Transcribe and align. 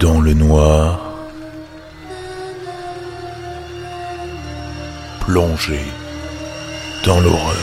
Dans 0.00 0.20
le 0.20 0.32
noir, 0.32 1.28
plongé 5.26 5.80
dans 7.04 7.18
l'horreur. 7.18 7.56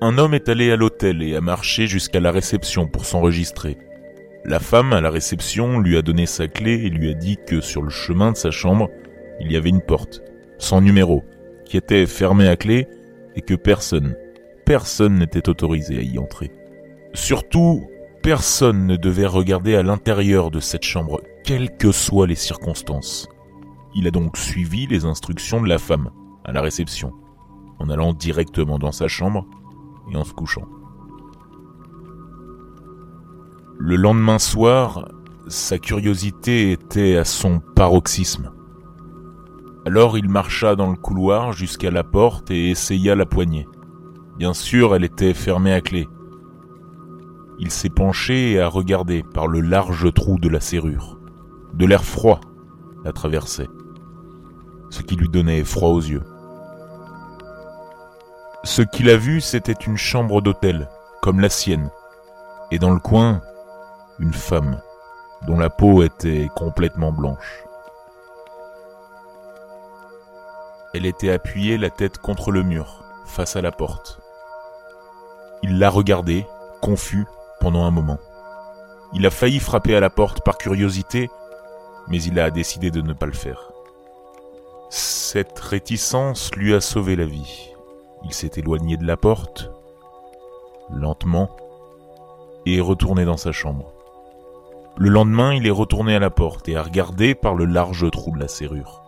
Un 0.00 0.16
homme 0.16 0.34
est 0.34 0.48
allé 0.48 0.70
à 0.70 0.76
l'hôtel 0.76 1.20
et 1.24 1.34
a 1.34 1.40
marché 1.40 1.88
jusqu'à 1.88 2.20
la 2.20 2.30
réception 2.30 2.86
pour 2.86 3.06
s'enregistrer. 3.06 3.76
La 4.44 4.60
femme 4.60 4.92
à 4.92 5.00
la 5.00 5.10
réception 5.10 5.80
lui 5.80 5.96
a 5.96 6.02
donné 6.02 6.26
sa 6.26 6.46
clé 6.46 6.74
et 6.74 6.90
lui 6.90 7.10
a 7.10 7.14
dit 7.14 7.38
que 7.44 7.60
sur 7.60 7.82
le 7.82 7.90
chemin 7.90 8.30
de 8.30 8.36
sa 8.36 8.52
chambre, 8.52 8.88
il 9.40 9.50
y 9.50 9.56
avait 9.56 9.68
une 9.68 9.82
porte, 9.82 10.22
sans 10.58 10.80
numéro, 10.80 11.24
qui 11.64 11.76
était 11.76 12.06
fermée 12.06 12.46
à 12.46 12.54
clé 12.54 12.86
et 13.36 13.42
que 13.42 13.54
personne, 13.54 14.16
personne 14.66 15.18
n'était 15.18 15.48
autorisé 15.48 15.98
à 15.98 16.02
y 16.02 16.18
entrer. 16.18 16.50
Surtout, 17.14 17.86
personne 18.22 18.86
ne 18.86 18.96
devait 18.96 19.26
regarder 19.26 19.74
à 19.74 19.82
l'intérieur 19.82 20.50
de 20.50 20.60
cette 20.60 20.84
chambre, 20.84 21.20
quelles 21.44 21.76
que 21.76 21.92
soient 21.92 22.26
les 22.26 22.34
circonstances. 22.34 23.28
Il 23.94 24.06
a 24.06 24.10
donc 24.10 24.36
suivi 24.36 24.86
les 24.86 25.04
instructions 25.04 25.60
de 25.60 25.68
la 25.68 25.78
femme 25.78 26.10
à 26.44 26.52
la 26.52 26.60
réception, 26.60 27.12
en 27.78 27.88
allant 27.88 28.12
directement 28.12 28.78
dans 28.78 28.92
sa 28.92 29.08
chambre 29.08 29.46
et 30.12 30.16
en 30.16 30.24
se 30.24 30.32
couchant. 30.32 30.66
Le 33.78 33.96
lendemain 33.96 34.38
soir, 34.38 35.08
sa 35.48 35.78
curiosité 35.78 36.70
était 36.72 37.16
à 37.16 37.24
son 37.24 37.60
paroxysme. 37.74 38.52
Alors 39.86 40.18
il 40.18 40.28
marcha 40.28 40.76
dans 40.76 40.90
le 40.90 40.96
couloir 40.96 41.52
jusqu'à 41.52 41.90
la 41.90 42.04
porte 42.04 42.50
et 42.50 42.70
essaya 42.70 43.14
la 43.14 43.24
poignée. 43.24 43.66
Bien 44.36 44.52
sûr, 44.52 44.94
elle 44.94 45.04
était 45.04 45.34
fermée 45.34 45.72
à 45.72 45.80
clé. 45.80 46.08
Il 47.58 47.70
s'est 47.70 47.90
penché 47.90 48.52
et 48.52 48.60
a 48.60 48.68
regardé 48.68 49.22
par 49.22 49.46
le 49.46 49.60
large 49.60 50.12
trou 50.12 50.38
de 50.38 50.48
la 50.48 50.60
serrure. 50.60 51.18
De 51.74 51.86
l'air 51.86 52.04
froid 52.04 52.40
la 53.04 53.12
traversait, 53.12 53.68
ce 54.90 55.02
qui 55.02 55.16
lui 55.16 55.28
donnait 55.28 55.64
froid 55.64 55.90
aux 55.90 56.00
yeux. 56.00 56.24
Ce 58.64 58.82
qu'il 58.82 59.08
a 59.08 59.16
vu, 59.16 59.40
c'était 59.40 59.72
une 59.72 59.96
chambre 59.96 60.42
d'hôtel, 60.42 60.88
comme 61.22 61.40
la 61.40 61.48
sienne, 61.48 61.90
et 62.70 62.78
dans 62.78 62.90
le 62.90 63.00
coin, 63.00 63.40
une 64.18 64.34
femme, 64.34 64.80
dont 65.46 65.58
la 65.58 65.70
peau 65.70 66.02
était 66.02 66.50
complètement 66.54 67.12
blanche. 67.12 67.64
Elle 70.92 71.06
était 71.06 71.30
appuyée 71.30 71.78
la 71.78 71.90
tête 71.90 72.18
contre 72.18 72.50
le 72.50 72.62
mur, 72.64 73.04
face 73.24 73.54
à 73.54 73.60
la 73.60 73.70
porte. 73.70 74.20
Il 75.62 75.78
l'a 75.78 75.88
regardée, 75.88 76.46
confus, 76.82 77.26
pendant 77.60 77.84
un 77.84 77.92
moment. 77.92 78.18
Il 79.12 79.24
a 79.24 79.30
failli 79.30 79.60
frapper 79.60 79.94
à 79.94 80.00
la 80.00 80.10
porte 80.10 80.44
par 80.44 80.58
curiosité, 80.58 81.30
mais 82.08 82.20
il 82.22 82.40
a 82.40 82.50
décidé 82.50 82.90
de 82.90 83.02
ne 83.02 83.12
pas 83.12 83.26
le 83.26 83.32
faire. 83.32 83.70
Cette 84.88 85.58
réticence 85.60 86.52
lui 86.56 86.74
a 86.74 86.80
sauvé 86.80 87.14
la 87.14 87.26
vie. 87.26 87.70
Il 88.24 88.32
s'est 88.32 88.50
éloigné 88.56 88.96
de 88.96 89.06
la 89.06 89.16
porte, 89.16 89.70
lentement, 90.92 91.50
et 92.66 92.78
est 92.78 92.80
retourné 92.80 93.24
dans 93.24 93.36
sa 93.36 93.52
chambre. 93.52 93.92
Le 94.96 95.08
lendemain, 95.08 95.54
il 95.54 95.66
est 95.68 95.70
retourné 95.70 96.16
à 96.16 96.18
la 96.18 96.30
porte 96.30 96.68
et 96.68 96.76
a 96.76 96.82
regardé 96.82 97.36
par 97.36 97.54
le 97.54 97.64
large 97.64 98.10
trou 98.10 98.32
de 98.32 98.40
la 98.40 98.48
serrure. 98.48 98.99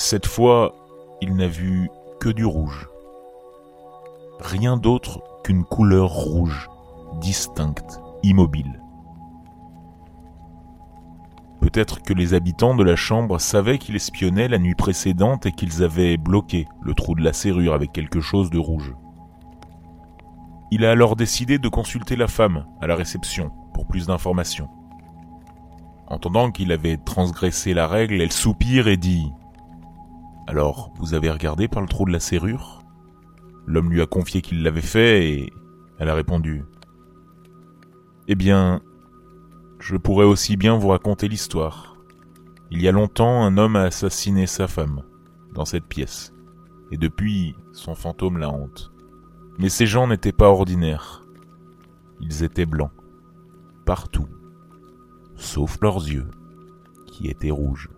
Cette 0.00 0.26
fois, 0.26 0.76
il 1.20 1.34
n'a 1.34 1.48
vu 1.48 1.90
que 2.20 2.28
du 2.28 2.44
rouge. 2.44 2.88
Rien 4.38 4.76
d'autre 4.76 5.20
qu'une 5.42 5.64
couleur 5.64 6.10
rouge, 6.10 6.70
distincte, 7.20 8.00
immobile. 8.22 8.80
Peut-être 11.60 12.00
que 12.00 12.14
les 12.14 12.32
habitants 12.32 12.76
de 12.76 12.84
la 12.84 12.94
chambre 12.94 13.40
savaient 13.40 13.78
qu'il 13.78 13.96
espionnait 13.96 14.46
la 14.46 14.60
nuit 14.60 14.76
précédente 14.76 15.46
et 15.46 15.52
qu'ils 15.52 15.82
avaient 15.82 16.16
bloqué 16.16 16.68
le 16.80 16.94
trou 16.94 17.16
de 17.16 17.24
la 17.24 17.32
serrure 17.32 17.74
avec 17.74 17.90
quelque 17.90 18.20
chose 18.20 18.50
de 18.50 18.58
rouge. 18.58 18.94
Il 20.70 20.84
a 20.84 20.92
alors 20.92 21.16
décidé 21.16 21.58
de 21.58 21.68
consulter 21.68 22.14
la 22.14 22.28
femme 22.28 22.66
à 22.80 22.86
la 22.86 22.94
réception 22.94 23.50
pour 23.74 23.88
plus 23.88 24.06
d'informations. 24.06 24.68
Entendant 26.06 26.52
qu'il 26.52 26.70
avait 26.70 26.98
transgressé 26.98 27.74
la 27.74 27.88
règle, 27.88 28.22
elle 28.22 28.32
soupire 28.32 28.86
et 28.86 28.96
dit 28.96 29.32
alors, 30.48 30.94
vous 30.96 31.12
avez 31.12 31.30
regardé 31.30 31.68
par 31.68 31.82
le 31.82 31.88
trou 31.88 32.06
de 32.06 32.10
la 32.10 32.20
serrure? 32.20 32.82
L'homme 33.66 33.90
lui 33.90 34.00
a 34.00 34.06
confié 34.06 34.40
qu'il 34.40 34.62
l'avait 34.62 34.80
fait 34.80 35.30
et 35.30 35.52
elle 35.98 36.08
a 36.08 36.14
répondu 36.14 36.64
Eh 38.28 38.34
bien, 38.34 38.80
je 39.78 39.98
pourrais 39.98 40.24
aussi 40.24 40.56
bien 40.56 40.78
vous 40.78 40.88
raconter 40.88 41.28
l'histoire. 41.28 41.98
Il 42.70 42.80
y 42.80 42.88
a 42.88 42.92
longtemps, 42.92 43.44
un 43.44 43.58
homme 43.58 43.76
a 43.76 43.82
assassiné 43.82 44.46
sa 44.46 44.68
femme, 44.68 45.02
dans 45.52 45.66
cette 45.66 45.84
pièce, 45.84 46.32
et 46.92 46.96
depuis, 46.96 47.54
son 47.74 47.94
fantôme 47.94 48.38
la 48.38 48.48
hante. 48.48 48.90
Mais 49.58 49.68
ces 49.68 49.84
gens 49.84 50.06
n'étaient 50.06 50.32
pas 50.32 50.48
ordinaires. 50.48 51.26
Ils 52.22 52.42
étaient 52.42 52.64
blancs, 52.64 52.92
partout, 53.84 54.28
sauf 55.36 55.76
leurs 55.82 56.08
yeux, 56.08 56.30
qui 57.06 57.28
étaient 57.28 57.50
rouges. 57.50 57.90